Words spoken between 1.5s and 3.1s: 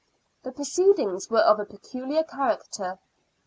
a pecuhar character.